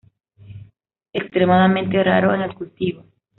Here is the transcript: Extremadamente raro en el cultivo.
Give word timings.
Extremadamente 1.13 2.03
raro 2.03 2.33
en 2.33 2.41
el 2.41 2.55
cultivo. 2.55 3.05